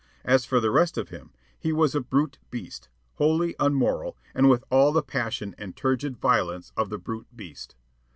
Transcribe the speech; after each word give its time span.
As 0.25 0.45
for 0.45 0.59
the 0.59 0.71
rest 0.71 0.97
of 0.97 1.09
him, 1.09 1.29
he 1.59 1.71
was 1.71 1.93
a 1.93 1.99
brute 2.01 2.39
beast, 2.49 2.89
wholly 3.17 3.55
unmoral, 3.59 4.17
and 4.33 4.49
with 4.49 4.63
all 4.71 4.91
the 4.91 5.03
passion 5.03 5.53
and 5.59 5.75
turgid 5.77 6.17
violence 6.17 6.71
of 6.75 6.89
the 6.89 6.97
brute 6.97 7.27
beast. 7.37 7.75